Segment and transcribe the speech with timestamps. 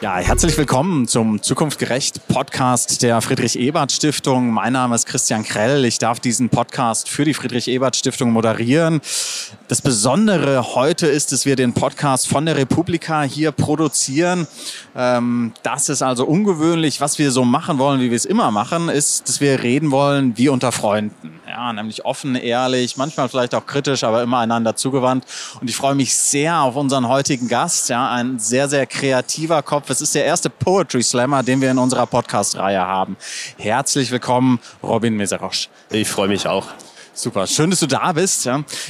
[0.00, 4.52] Ja, herzlich willkommen zum Zukunftgerecht Podcast der Friedrich Ebert Stiftung.
[4.52, 5.84] Mein Name ist Christian Krell.
[5.84, 9.00] Ich darf diesen Podcast für die Friedrich Ebert Stiftung moderieren.
[9.66, 14.46] Das Besondere heute ist, dass wir den Podcast von der Republika hier produzieren.
[14.94, 17.00] Ähm, das ist also ungewöhnlich.
[17.00, 20.38] Was wir so machen wollen, wie wir es immer machen, ist, dass wir reden wollen
[20.38, 21.40] wie unter Freunden.
[21.48, 25.24] Ja, nämlich offen, ehrlich, manchmal vielleicht auch kritisch, aber immer einander zugewandt.
[25.58, 27.88] Und ich freue mich sehr auf unseren heutigen Gast.
[27.88, 31.78] Ja, ein sehr, sehr kreativer Kopf es ist der erste Poetry Slammer, den wir in
[31.78, 33.16] unserer Podcast-Reihe haben.
[33.56, 35.70] Herzlich willkommen, Robin Meserosch.
[35.90, 36.66] Ich freue mich auch.
[37.14, 38.46] Super, schön, dass du da bist.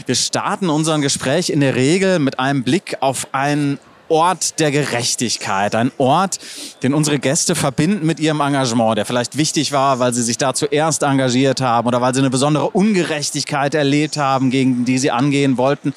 [0.07, 5.75] Wir starten unser Gespräch in der Regel mit einem Blick auf einen Ort der Gerechtigkeit,
[5.75, 6.39] ein Ort,
[6.83, 10.55] den unsere Gäste verbinden mit ihrem Engagement, der vielleicht wichtig war, weil sie sich da
[10.55, 15.59] zuerst engagiert haben oder weil sie eine besondere Ungerechtigkeit erlebt haben, gegen die sie angehen
[15.59, 15.95] wollten.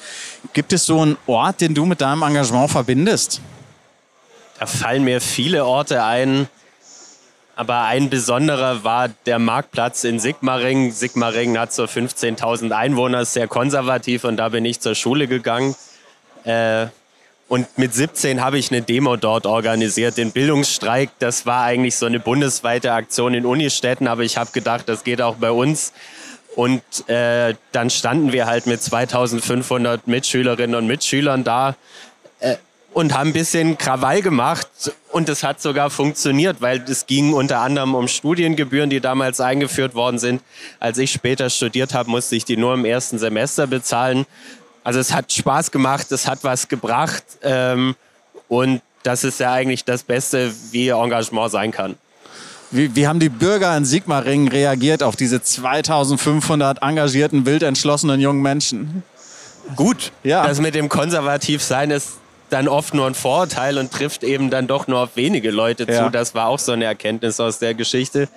[0.52, 3.40] Gibt es so einen Ort, den du mit deinem Engagement verbindest?
[4.58, 6.48] Da fallen mir viele Orte ein,
[7.56, 10.92] aber ein besonderer war der Marktplatz in Sigmaringen.
[10.92, 15.74] Sigmaringen hat so 15.000 Einwohner, ist sehr konservativ und da bin ich zur Schule gegangen.
[16.44, 16.86] Äh,
[17.52, 21.10] und mit 17 habe ich eine Demo dort organisiert, den Bildungsstreik.
[21.18, 25.20] Das war eigentlich so eine bundesweite Aktion in Unistädten, aber ich habe gedacht, das geht
[25.20, 25.92] auch bei uns.
[26.56, 26.80] Und
[27.10, 31.76] äh, dann standen wir halt mit 2500 Mitschülerinnen und Mitschülern da.
[32.40, 32.56] Äh,
[32.94, 34.68] und haben ein bisschen Krawall gemacht
[35.10, 39.94] und es hat sogar funktioniert, weil es ging unter anderem um Studiengebühren, die damals eingeführt
[39.94, 40.42] worden sind.
[40.80, 44.24] Als ich später studiert habe, musste ich die nur im ersten Semester bezahlen.
[44.84, 47.94] Also es hat Spaß gemacht, es hat was gebracht ähm,
[48.48, 51.96] und das ist ja eigentlich das Beste, wie Engagement sein kann.
[52.70, 58.40] Wie, wie haben die Bürger in Sigmaringen reagiert auf diese 2500 engagierten, wild entschlossenen jungen
[58.40, 59.02] Menschen?
[59.76, 60.46] Gut, ja.
[60.46, 62.14] Das mit dem Konservativsein ist
[62.50, 66.04] dann oft nur ein Vorurteil und trifft eben dann doch nur auf wenige Leute ja.
[66.04, 66.10] zu.
[66.10, 68.28] Das war auch so eine Erkenntnis aus der Geschichte.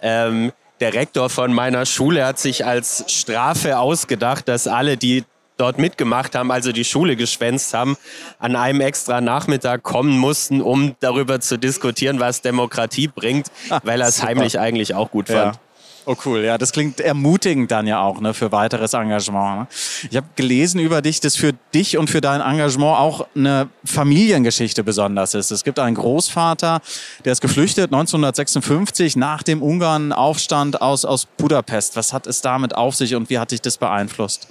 [0.00, 5.24] Ähm, der Rektor von meiner Schule hat sich als Strafe ausgedacht, dass alle, die
[5.56, 7.96] dort mitgemacht haben, also die Schule geschwänzt haben,
[8.38, 13.48] an einem extra Nachmittag kommen mussten, um darüber zu diskutieren, was Demokratie bringt,
[13.82, 15.56] weil er es heimlich eigentlich auch gut fand.
[15.56, 15.60] Ja.
[16.04, 19.60] Oh cool, ja, das klingt ermutigend dann ja auch ne, für weiteres Engagement.
[19.60, 19.66] Ne?
[20.10, 24.82] Ich habe gelesen über dich, dass für dich und für dein Engagement auch eine Familiengeschichte
[24.82, 25.52] besonders ist.
[25.52, 26.80] Es gibt einen Großvater,
[27.24, 31.94] der ist geflüchtet 1956 nach dem Ungarn-Aufstand aus, aus Budapest.
[31.94, 34.48] Was hat es damit auf sich und wie hat dich das beeinflusst?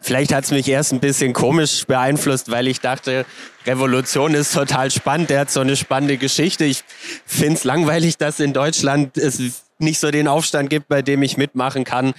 [0.00, 3.26] Vielleicht hat es mich erst ein bisschen komisch beeinflusst, weil ich dachte,
[3.66, 5.30] Revolution ist total spannend.
[5.30, 6.64] Der hat so eine spannende Geschichte.
[6.64, 6.84] Ich
[7.26, 11.36] finde es langweilig, dass in Deutschland es nicht so den Aufstand gibt, bei dem ich
[11.36, 12.14] mitmachen kann.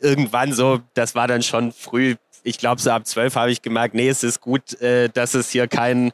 [0.00, 2.16] Irgendwann so, das war dann schon früh.
[2.44, 5.50] Ich glaube, so ab zwölf habe ich gemerkt, nee, es ist gut, äh, dass es
[5.50, 6.12] hier kein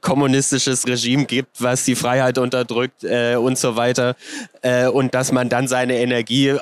[0.00, 4.16] kommunistisches Regime gibt, was die Freiheit unterdrückt äh, und so weiter.
[4.62, 6.56] Äh, und dass man dann seine Energie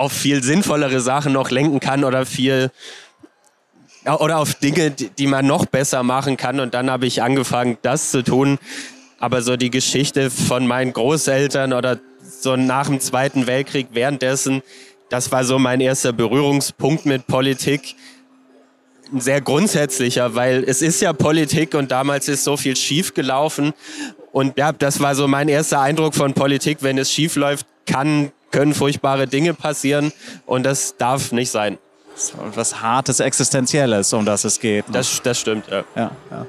[0.00, 2.70] auf viel sinnvollere Sachen noch lenken kann oder viel
[4.06, 6.58] oder auf Dinge, die man noch besser machen kann.
[6.58, 8.58] Und dann habe ich angefangen, das zu tun.
[9.18, 14.62] Aber so die Geschichte von meinen Großeltern oder so nach dem Zweiten Weltkrieg währenddessen,
[15.10, 17.94] das war so mein erster Berührungspunkt mit Politik.
[19.12, 23.74] Ein sehr grundsätzlicher, weil es ist ja Politik und damals ist so viel schief gelaufen.
[24.32, 26.78] Und ja, das war so mein erster Eindruck von Politik.
[26.80, 30.12] Wenn es schief läuft, kann, können furchtbare Dinge passieren
[30.46, 31.78] und das darf nicht sein
[32.54, 34.86] was Hartes, Existenzielles, um das es geht.
[34.88, 34.94] Ne?
[34.94, 35.84] Das, das stimmt, ja.
[35.96, 36.46] ja, ja.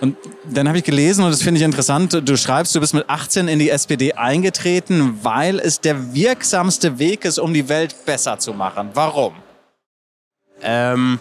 [0.00, 3.08] Und dann habe ich gelesen, und das finde ich interessant, du schreibst, du bist mit
[3.08, 8.38] 18 in die SPD eingetreten, weil es der wirksamste Weg ist, um die Welt besser
[8.38, 8.90] zu machen.
[8.94, 9.34] Warum?
[10.62, 11.20] Ähm,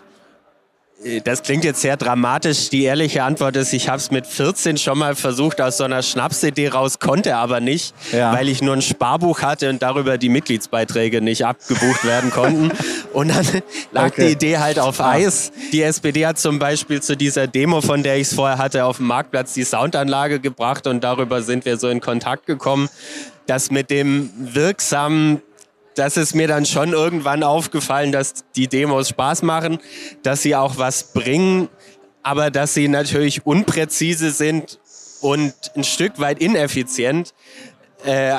[1.23, 2.69] das klingt jetzt sehr dramatisch.
[2.69, 6.03] Die ehrliche Antwort ist, ich habe es mit 14 schon mal versucht aus so einer
[6.03, 8.33] Schnapsidee raus, konnte aber nicht, ja.
[8.33, 12.71] weil ich nur ein Sparbuch hatte und darüber die Mitgliedsbeiträge nicht abgebucht werden konnten.
[13.13, 13.45] Und dann
[13.91, 14.27] lag okay.
[14.27, 15.51] die Idee halt auf Eis.
[15.71, 18.97] Die SPD hat zum Beispiel zu dieser Demo, von der ich es vorher hatte, auf
[18.97, 22.88] dem Marktplatz die Soundanlage gebracht und darüber sind wir so in Kontakt gekommen.
[23.47, 25.41] Das mit dem wirksamen
[26.00, 29.80] das ist mir dann schon irgendwann aufgefallen, dass die Demos Spaß machen,
[30.24, 31.68] dass sie auch was bringen,
[32.24, 34.80] aber dass sie natürlich unpräzise sind
[35.22, 37.34] und ein Stück weit ineffizient.
[38.06, 38.38] Äh,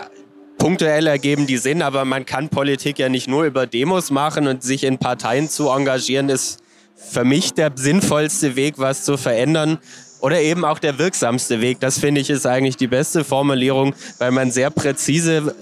[0.57, 4.63] punktuell ergeben die Sinn, aber man kann Politik ja nicht nur über Demos machen und
[4.63, 6.63] sich in Parteien zu engagieren, ist
[6.97, 9.79] für mich der sinnvollste Weg, was zu verändern.
[10.21, 11.81] Oder eben auch der wirksamste Weg.
[11.81, 15.55] Das finde ich ist eigentlich die beste Formulierung, weil man sehr präzise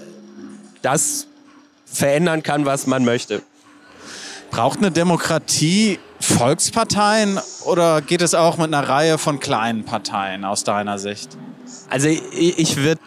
[0.83, 1.29] das
[1.91, 3.43] verändern kann, was man möchte.
[4.51, 10.65] Braucht eine Demokratie Volksparteien oder geht es auch mit einer Reihe von kleinen Parteien aus
[10.65, 11.37] deiner Sicht?
[11.91, 13.01] Also ich, ich würde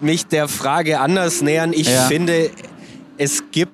[0.00, 1.72] mich der Frage anders nähern.
[1.72, 2.06] Ich ja.
[2.06, 2.50] finde,
[3.16, 3.72] es gibt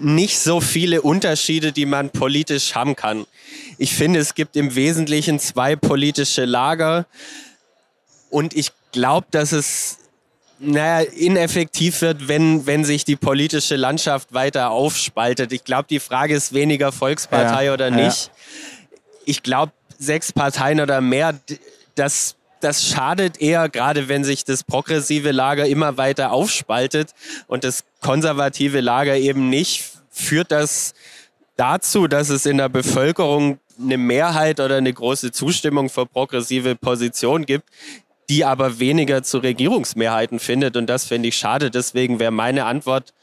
[0.00, 3.26] nicht so viele Unterschiede, die man politisch haben kann.
[3.78, 7.06] Ich finde, es gibt im Wesentlichen zwei politische Lager
[8.30, 9.98] und ich glaube, dass es
[10.60, 15.52] naja, ineffektiv wird, wenn, wenn sich die politische Landschaft weiter aufspaltet.
[15.52, 18.26] Ich glaube, die Frage ist weniger Volkspartei ja, oder nicht.
[18.26, 18.98] Ja.
[19.24, 21.38] Ich glaube, sechs Parteien oder mehr,
[21.94, 27.14] das, das schadet eher, gerade wenn sich das progressive Lager immer weiter aufspaltet
[27.46, 30.94] und das konservative Lager eben nicht, führt das
[31.56, 37.46] dazu, dass es in der Bevölkerung eine Mehrheit oder eine große Zustimmung für progressive Positionen
[37.46, 37.68] gibt,
[38.28, 40.76] die aber weniger zu Regierungsmehrheiten findet.
[40.76, 41.70] Und das finde ich schade.
[41.70, 43.14] Deswegen wäre meine Antwort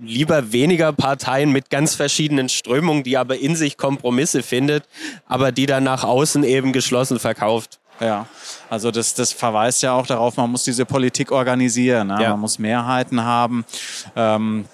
[0.00, 4.84] lieber weniger Parteien mit ganz verschiedenen Strömungen, die aber in sich Kompromisse findet,
[5.26, 7.80] aber die dann nach außen eben geschlossen verkauft.
[8.00, 8.26] Ja,
[8.70, 12.08] also das, das verweist ja auch darauf, man muss diese Politik organisieren.
[12.08, 12.22] Ne?
[12.22, 12.30] Ja.
[12.30, 13.64] Man muss Mehrheiten haben.
[14.14, 14.66] Ähm,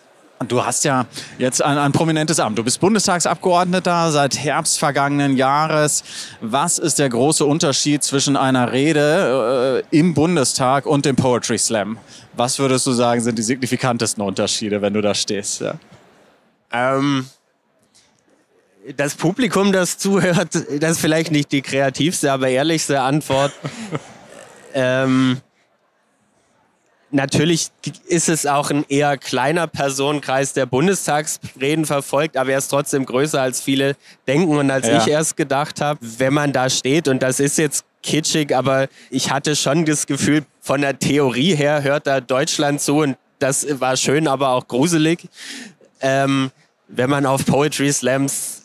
[0.49, 1.07] Du hast ja
[1.39, 2.59] jetzt ein, ein, prominentes Amt.
[2.59, 6.05] Du bist Bundestagsabgeordneter seit Herbst vergangenen Jahres.
[6.41, 11.99] Was ist der große Unterschied zwischen einer Rede äh, im Bundestag und dem Poetry Slam?
[12.35, 15.61] Was würdest du sagen, sind die signifikantesten Unterschiede, wenn du da stehst?
[15.61, 15.75] Ja.
[16.73, 17.27] Ähm,
[18.97, 23.53] das Publikum, das zuhört, das ist vielleicht nicht die kreativste, aber ehrlichste Antwort.
[24.75, 25.41] ähm,
[27.15, 27.69] Natürlich
[28.09, 33.41] ist es auch ein eher kleiner Personenkreis, der Bundestagsreden verfolgt, aber er ist trotzdem größer,
[33.41, 33.95] als viele
[34.27, 34.99] denken und als ja.
[34.99, 36.01] ich erst gedacht habe.
[36.03, 40.45] Wenn man da steht, und das ist jetzt kitschig, aber ich hatte schon das Gefühl,
[40.61, 45.21] von der Theorie her hört da Deutschland zu und das war schön, aber auch gruselig.
[46.01, 46.51] Ähm,
[46.89, 48.63] wenn man auf Poetry Slams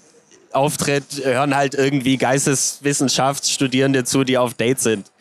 [0.53, 5.11] auftritt, hören halt irgendwie Geisteswissenschaftsstudierende zu, die auf Date sind.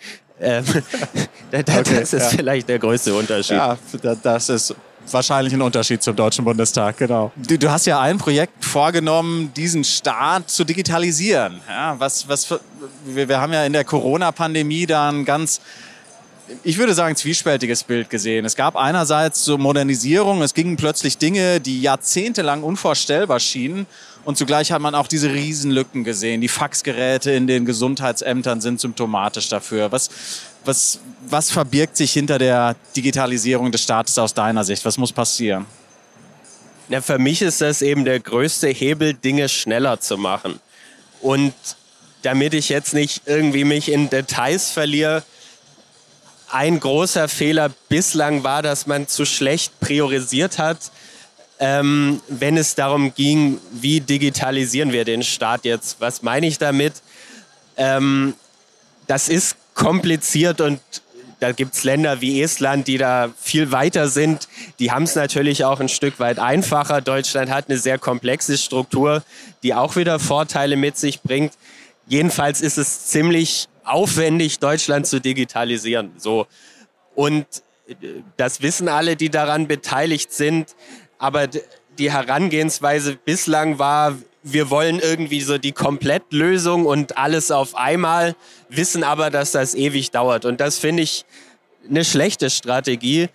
[0.41, 0.65] Ähm,
[1.51, 2.21] das okay, ist ja.
[2.21, 3.57] vielleicht der größte Unterschied.
[3.57, 3.77] Ja,
[4.23, 4.75] das ist
[5.11, 7.33] wahrscheinlich ein Unterschied zum Deutschen Bundestag, genau.
[7.37, 11.61] Du, du hast ja ein Projekt vorgenommen, diesen Staat zu digitalisieren.
[11.69, 12.61] Ja, was, was für,
[13.05, 15.61] wir, wir haben ja in der Corona-Pandemie da ein ganz
[16.63, 18.45] ich würde sagen, zwiespältiges Bild gesehen.
[18.45, 23.87] Es gab einerseits so Modernisierung, es gingen plötzlich Dinge, die jahrzehntelang unvorstellbar schienen.
[24.25, 26.41] Und zugleich hat man auch diese Riesenlücken gesehen.
[26.41, 29.91] Die Faxgeräte in den Gesundheitsämtern sind symptomatisch dafür.
[29.93, 30.11] Was,
[30.65, 34.85] was, was verbirgt sich hinter der Digitalisierung des Staates aus deiner Sicht?
[34.85, 35.67] Was muss passieren?
[36.89, 40.61] Ja, für mich ist das eben der größte Hebel, Dinge schneller zu machen.
[41.21, 41.55] Und
[42.23, 45.23] damit ich jetzt nicht irgendwie mich in Details verliere,
[46.51, 50.91] ein großer Fehler bislang war, dass man zu schlecht priorisiert hat,
[51.61, 56.01] ähm, wenn es darum ging, wie digitalisieren wir den Staat jetzt.
[56.01, 56.95] Was meine ich damit?
[57.77, 58.35] Ähm,
[59.07, 60.81] das ist kompliziert und
[61.41, 64.49] da gibt es Länder wie Estland, die da viel weiter sind.
[64.81, 67.01] Die haben es natürlich auch ein Stück weit einfacher.
[67.01, 69.23] Deutschland hat eine sehr komplexe Struktur,
[69.63, 71.53] die auch wieder Vorteile mit sich bringt.
[72.09, 76.13] Jedenfalls ist es ziemlich aufwendig, Deutschland zu digitalisieren.
[76.17, 76.47] So.
[77.15, 77.47] Und
[77.87, 77.95] äh,
[78.37, 80.75] das wissen alle, die daran beteiligt sind.
[81.19, 81.49] Aber
[81.99, 88.37] die Herangehensweise bislang war, wir wollen irgendwie so die Komplettlösung und alles auf einmal,
[88.69, 90.45] wissen aber, dass das ewig dauert.
[90.45, 91.27] Und das finde ich
[91.89, 93.29] eine schlechte Strategie,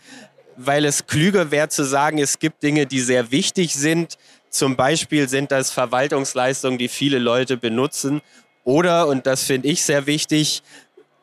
[0.56, 4.18] weil es klüger wäre zu sagen, es gibt Dinge, die sehr wichtig sind.
[4.50, 8.22] Zum Beispiel sind das Verwaltungsleistungen, die viele Leute benutzen
[8.64, 10.64] oder, und das finde ich sehr wichtig,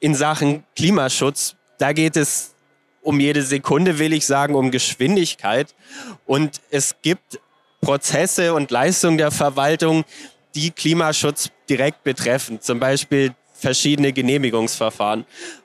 [0.00, 2.54] in Sachen Klimaschutz, da geht es
[3.02, 5.75] um jede Sekunde, will ich sagen, um Geschwindigkeit.
[6.26, 7.40] Und es gibt
[7.80, 10.04] Prozesse und Leistungen der Verwaltung,
[10.54, 12.61] die Klimaschutz direkt betreffen.
[12.61, 15.25] Zum Beispiel verschiedene Genehmigungsverfahren.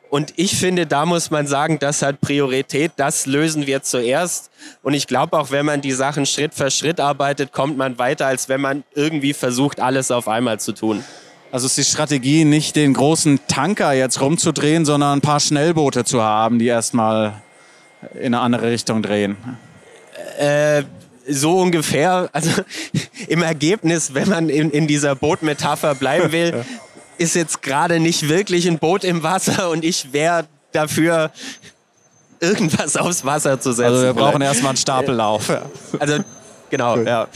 [0.10, 4.50] Und ich finde, da muss man sagen, das hat Priorität, das lösen wir zuerst.
[4.82, 8.28] Und ich glaube auch, wenn man die Sachen Schritt für Schritt arbeitet, kommt man weiter,
[8.28, 11.04] als wenn man irgendwie versucht, alles auf einmal zu tun.
[11.56, 16.22] Also ist die Strategie nicht den großen Tanker jetzt rumzudrehen, sondern ein paar Schnellboote zu
[16.22, 17.42] haben, die erstmal
[18.16, 19.38] in eine andere Richtung drehen.
[20.38, 20.84] Äh,
[21.30, 22.30] so ungefähr.
[22.34, 22.62] Also
[23.30, 26.66] im Ergebnis, wenn man in, in dieser Bootmetapher bleiben will,
[27.18, 31.32] ist jetzt gerade nicht wirklich ein Boot im Wasser und ich wäre dafür,
[32.42, 33.94] irgendwas aufs Wasser zu setzen.
[33.94, 35.50] Also wir brauchen erstmal einen Stapellauf.
[36.00, 36.18] Also
[36.70, 37.30] genau, ja.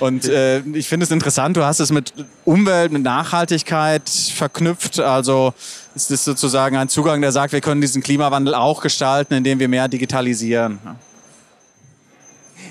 [0.00, 2.12] Und äh, ich finde es interessant, du hast es mit
[2.44, 5.00] Umwelt, mit Nachhaltigkeit verknüpft.
[5.00, 5.54] Also
[5.94, 9.68] ist das sozusagen ein Zugang, der sagt, wir können diesen Klimawandel auch gestalten, indem wir
[9.68, 10.78] mehr digitalisieren.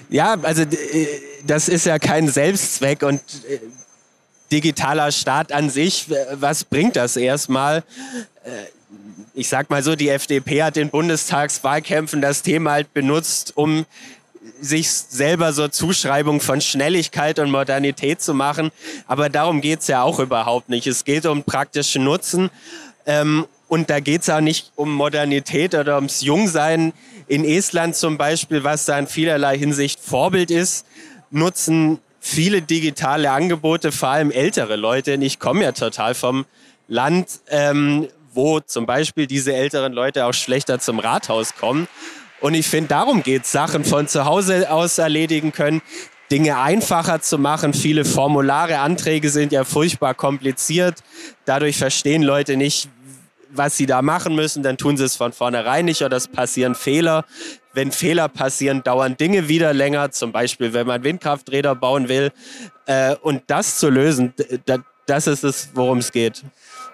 [0.10, 0.64] Ja, also
[1.46, 3.60] das ist ja kein Selbstzweck und äh,
[4.52, 7.84] digitaler Staat an sich, was bringt das erstmal?
[8.44, 8.50] Äh,
[9.34, 13.86] ich sag mal so, die FDP hat in Bundestagswahlkämpfen das Thema halt benutzt, um
[14.62, 18.72] sich selber so Zuschreibung von Schnelligkeit und Modernität zu machen.
[19.08, 20.88] Aber darum geht's ja auch überhaupt nicht.
[20.88, 22.50] Es geht um praktischen Nutzen.
[23.06, 26.94] Ähm, und da geht's auch nicht um Modernität oder ums Jungsein.
[27.28, 30.86] In Estland zum Beispiel, was da in vielerlei Hinsicht Vorbild ist,
[31.32, 35.16] nutzen viele digitale Angebote, vor allem ältere Leute.
[35.16, 36.46] Und ich komme ja total vom
[36.88, 41.88] Land, ähm, wo zum Beispiel diese älteren Leute auch schlechter zum Rathaus kommen.
[42.42, 45.82] Und ich finde, darum geht es, Sachen von zu Hause aus erledigen können,
[46.32, 47.74] Dinge einfacher zu machen.
[47.74, 51.00] Viele Formulare, Anträge sind ja furchtbar kompliziert.
[51.46, 52.90] Dadurch verstehen Leute nicht,
[53.52, 54.64] was sie da machen müssen.
[54.64, 57.26] Dann tun sie es von vornherein nicht oder es passieren Fehler.
[57.74, 60.12] Wenn Fehler passieren, dauern Dinge wieder länger.
[60.12, 62.32] Zum Beispiel, wenn man Windkrafträder bauen will.
[62.86, 64.34] Äh, und das zu lösen,
[65.06, 66.44] das ist es, worum es geht.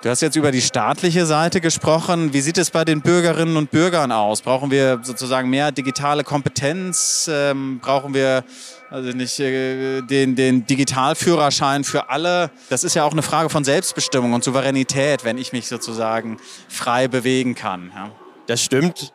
[0.03, 2.31] Du hast jetzt über die staatliche Seite gesprochen.
[2.31, 4.43] Wie sieht es bei den Bürgerinnen und Bürgern aus?
[4.43, 7.27] Brauchen wir sozusagen mehr digitale Kompetenz?
[7.33, 8.43] Ähm, brauchen wir
[8.91, 12.51] also nicht äh, den, den Digitalführerschein für alle?
[12.69, 16.37] Das ist ja auch eine Frage von Selbstbestimmung und Souveränität, wenn ich mich sozusagen
[16.69, 17.91] frei bewegen kann.
[17.95, 18.11] Ja.
[18.45, 19.13] Das stimmt.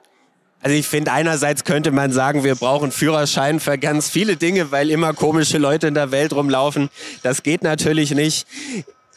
[0.63, 4.91] Also ich finde, einerseits könnte man sagen, wir brauchen Führerschein für ganz viele Dinge, weil
[4.91, 6.91] immer komische Leute in der Welt rumlaufen.
[7.23, 8.49] Das geht natürlich nicht.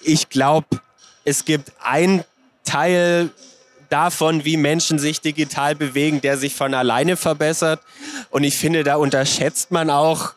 [0.03, 0.67] Ich glaube,
[1.25, 2.23] es gibt ein
[2.63, 3.31] Teil
[3.89, 7.81] davon, wie Menschen sich digital bewegen, der sich von alleine verbessert.
[8.29, 10.33] Und ich finde, da unterschätzt man auch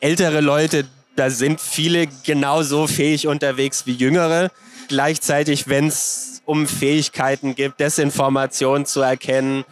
[0.00, 0.86] ältere Leute.
[1.16, 4.50] Da sind viele genauso fähig unterwegs wie jüngere.
[4.88, 9.64] Gleichzeitig, wenn es um Fähigkeiten gibt, Desinformation zu erkennen,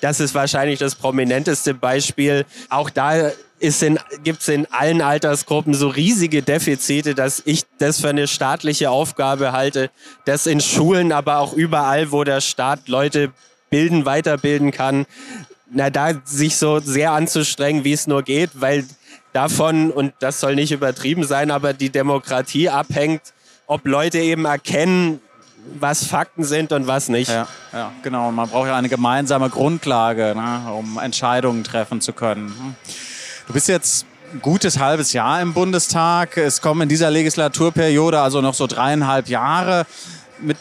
[0.00, 2.44] das ist wahrscheinlich das prominenteste Beispiel.
[2.68, 8.28] Auch da gibt es in allen Altersgruppen so riesige Defizite, dass ich das für eine
[8.28, 9.90] staatliche Aufgabe halte,
[10.24, 13.32] das in Schulen, aber auch überall, wo der Staat Leute
[13.70, 15.06] bilden, weiterbilden kann,
[15.70, 18.84] na, da sich so sehr anzustrengen, wie es nur geht, weil
[19.32, 23.22] davon, und das soll nicht übertrieben sein, aber die Demokratie abhängt,
[23.66, 25.20] ob Leute eben erkennen,
[25.80, 27.28] was Fakten sind und was nicht.
[27.28, 28.30] Ja, ja genau.
[28.30, 32.76] Man braucht ja eine gemeinsame Grundlage, ne, um Entscheidungen treffen zu können.
[33.46, 36.36] Du bist jetzt ein gutes halbes Jahr im Bundestag.
[36.36, 39.86] Es kommen in dieser Legislaturperiode also noch so dreieinhalb Jahre.
[40.40, 40.56] Mit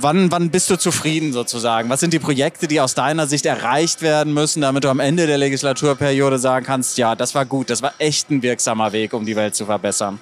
[0.00, 1.90] wann, wann bist du zufrieden sozusagen?
[1.90, 5.26] Was sind die Projekte, die aus deiner Sicht erreicht werden müssen, damit du am Ende
[5.26, 9.26] der Legislaturperiode sagen kannst, ja, das war gut, das war echt ein wirksamer Weg, um
[9.26, 10.20] die Welt zu verbessern?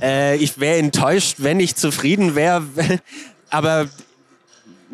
[0.00, 2.62] Äh, ich wäre enttäuscht, wenn ich zufrieden wäre.
[3.50, 3.86] Aber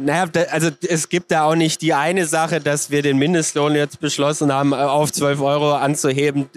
[0.00, 4.00] naja, also es gibt da auch nicht die eine Sache, dass wir den Mindestlohn jetzt
[4.00, 6.48] beschlossen haben, auf 12 Euro anzuheben.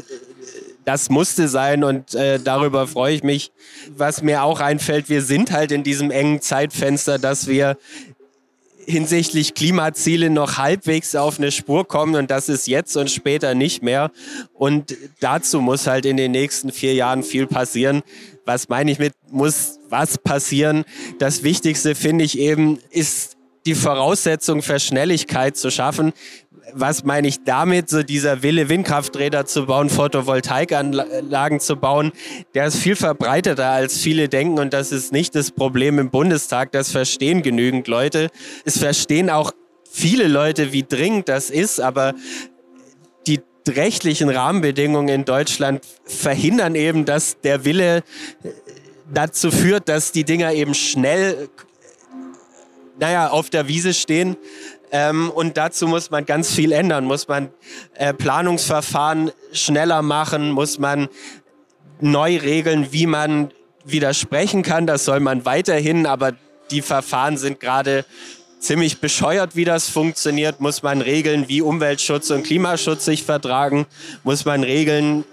[0.85, 3.51] Das musste sein und äh, darüber freue ich mich.
[3.95, 7.77] Was mir auch einfällt, wir sind halt in diesem engen Zeitfenster, dass wir
[8.85, 13.81] hinsichtlich Klimaziele noch halbwegs auf eine Spur kommen und das ist jetzt und später nicht
[13.81, 14.11] mehr.
[14.53, 18.03] Und dazu muss halt in den nächsten vier Jahren viel passieren.
[18.45, 20.83] Was meine ich mit muss was passieren?
[21.19, 26.13] Das Wichtigste finde ich eben ist die Voraussetzung für Schnelligkeit zu schaffen.
[26.73, 27.89] Was meine ich damit?
[27.89, 32.11] So dieser Wille, Windkrafträder zu bauen, Photovoltaikanlagen zu bauen,
[32.55, 36.71] der ist viel verbreiteter als viele denken und das ist nicht das Problem im Bundestag.
[36.71, 38.29] Das verstehen genügend Leute.
[38.65, 39.51] Es verstehen auch
[39.89, 42.13] viele Leute, wie dringend das ist, aber
[43.69, 48.03] rechtlichen Rahmenbedingungen in Deutschland verhindern eben, dass der Wille
[49.13, 51.49] dazu führt, dass die Dinger eben schnell
[52.99, 54.37] naja, auf der Wiese stehen.
[54.91, 57.05] Ähm, und dazu muss man ganz viel ändern.
[57.05, 57.49] Muss man
[57.95, 61.09] äh, Planungsverfahren schneller machen, muss man
[61.99, 63.51] neu regeln, wie man
[63.85, 64.85] widersprechen kann.
[64.85, 66.33] Das soll man weiterhin, aber
[66.71, 68.05] die Verfahren sind gerade
[68.63, 70.59] ziemlich bescheuert, wie das funktioniert.
[70.59, 73.85] Muss man regeln, wie Umweltschutz und Klimaschutz sich vertragen.
[74.23, 75.25] Muss man regeln,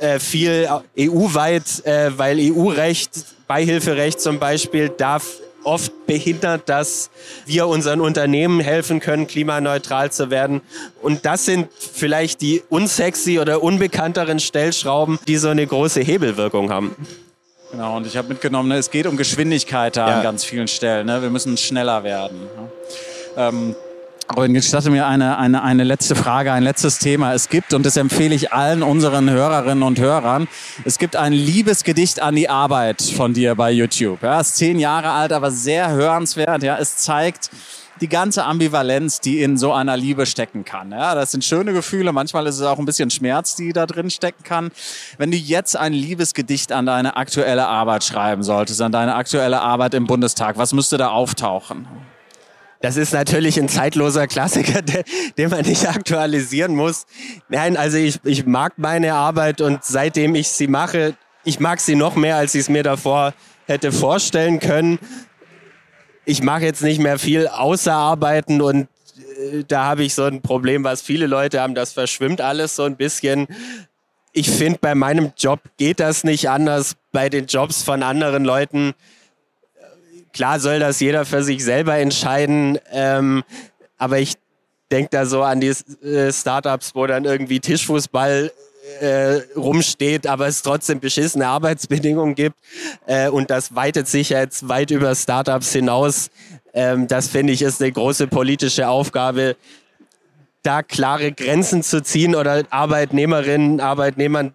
[0.00, 3.10] äh, viel EU-weit, äh, weil EU-Recht,
[3.46, 5.24] Beihilferecht zum Beispiel, darf
[5.64, 7.10] oft behindert, dass
[7.46, 10.60] wir unseren Unternehmen helfen können, klimaneutral zu werden.
[11.02, 16.96] Und das sind vielleicht die unsexy oder unbekannteren Stellschrauben, die so eine große Hebelwirkung haben.
[17.72, 20.16] Genau, und ich habe mitgenommen, ne, es geht um Geschwindigkeit da ja.
[20.16, 21.06] an ganz vielen Stellen.
[21.06, 21.22] Ne?
[21.22, 22.38] Wir müssen schneller werden.
[22.38, 22.70] Ne?
[23.36, 23.76] Ähm,
[24.28, 27.34] aber gestatte mir eine, eine, eine letzte Frage, ein letztes Thema.
[27.34, 30.48] Es gibt, und das empfehle ich allen unseren Hörerinnen und Hörern,
[30.84, 34.22] es gibt ein Liebesgedicht an die Arbeit von dir bei YouTube.
[34.22, 36.62] Ja, ist zehn Jahre alt, aber sehr hörenswert.
[36.62, 37.50] Ja, es zeigt,
[38.02, 40.90] die ganze Ambivalenz, die in so einer Liebe stecken kann.
[40.90, 44.10] Ja, das sind schöne Gefühle, manchmal ist es auch ein bisschen Schmerz, die da drin
[44.10, 44.72] stecken kann.
[45.18, 49.94] Wenn du jetzt ein Liebesgedicht an deine aktuelle Arbeit schreiben solltest, an deine aktuelle Arbeit
[49.94, 51.86] im Bundestag, was müsste da auftauchen?
[52.80, 55.04] Das ist natürlich ein zeitloser Klassiker, der,
[55.38, 57.06] den man nicht aktualisieren muss.
[57.48, 61.94] Nein, also ich, ich mag meine Arbeit und seitdem ich sie mache, ich mag sie
[61.94, 63.32] noch mehr, als ich es mir davor
[63.66, 64.98] hätte vorstellen können.
[66.24, 68.88] Ich mache jetzt nicht mehr viel außer arbeiten und
[69.52, 72.84] äh, da habe ich so ein Problem, was viele Leute haben, das verschwimmt alles so
[72.84, 73.48] ein bisschen.
[74.32, 76.96] Ich finde, bei meinem Job geht das nicht anders.
[77.10, 78.94] Bei den Jobs von anderen Leuten
[80.32, 83.44] Klar soll das jeder für sich selber entscheiden, ähm,
[83.98, 84.34] aber ich
[84.90, 88.50] denke da so an die äh, Startups, wo dann irgendwie Tischfußball
[89.00, 92.56] äh, rumsteht, aber es trotzdem beschissene Arbeitsbedingungen gibt.
[93.06, 96.30] Äh, und das weitet sich jetzt weit über Startups hinaus.
[96.74, 99.56] Ähm, das finde ich ist eine große politische Aufgabe,
[100.62, 104.54] da klare Grenzen zu ziehen oder Arbeitnehmerinnen, Arbeitnehmern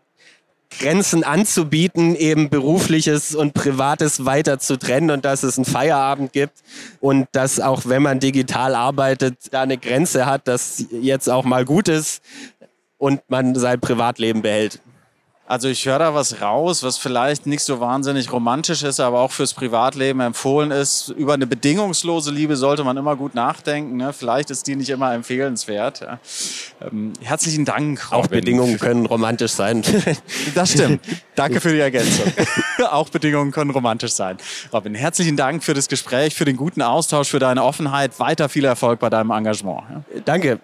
[0.69, 6.61] Grenzen anzubieten, eben berufliches und privates weiter zu trennen und dass es einen Feierabend gibt
[6.99, 11.63] und dass auch wenn man digital arbeitet, da eine Grenze hat, dass jetzt auch mal
[11.63, 12.21] gut ist
[12.97, 14.81] und man sein Privatleben behält.
[15.49, 19.31] Also ich höre da was raus, was vielleicht nicht so wahnsinnig romantisch ist, aber auch
[19.31, 21.07] fürs Privatleben empfohlen ist.
[21.07, 23.95] Über eine bedingungslose Liebe sollte man immer gut nachdenken.
[23.95, 24.11] Ne?
[24.11, 26.01] Vielleicht ist die nicht immer empfehlenswert.
[26.01, 26.19] Ja.
[26.81, 28.11] Ähm, herzlichen Dank.
[28.11, 28.25] Robin.
[28.25, 29.83] Auch Bedingungen können romantisch sein.
[30.53, 31.01] Das stimmt.
[31.35, 32.31] Danke für die Ergänzung.
[32.89, 34.37] auch Bedingungen können romantisch sein.
[34.73, 38.19] Robin, herzlichen Dank für das Gespräch, für den guten Austausch, für deine Offenheit.
[38.19, 39.83] Weiter viel Erfolg bei deinem Engagement.
[39.89, 40.21] Ja.
[40.25, 40.59] Danke.